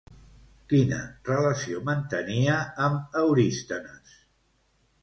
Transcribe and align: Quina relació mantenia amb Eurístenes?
Quina 0.71 1.01
relació 1.27 1.83
mantenia 1.91 2.57
amb 2.87 3.23
Eurístenes? 3.25 4.19